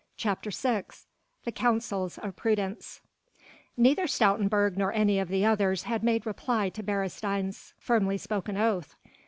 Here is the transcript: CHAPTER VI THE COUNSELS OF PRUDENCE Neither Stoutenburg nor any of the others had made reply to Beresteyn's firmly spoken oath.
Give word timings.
CHAPTER 0.17 0.49
VI 0.49 0.85
THE 1.43 1.51
COUNSELS 1.51 2.17
OF 2.17 2.35
PRUDENCE 2.35 3.01
Neither 3.77 4.07
Stoutenburg 4.07 4.75
nor 4.75 4.91
any 4.91 5.19
of 5.19 5.27
the 5.27 5.45
others 5.45 5.83
had 5.83 6.03
made 6.03 6.25
reply 6.25 6.69
to 6.69 6.81
Beresteyn's 6.81 7.75
firmly 7.77 8.17
spoken 8.17 8.57
oath. 8.57 8.95